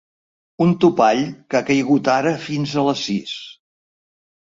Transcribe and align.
Un 0.63 0.71
topall 0.85 1.19
que 1.53 1.59
ha 1.59 1.61
caigut 1.67 2.09
ara 2.13 2.31
fins 2.47 2.73
a 2.81 2.87
les 2.87 3.05
sis. 3.11 3.35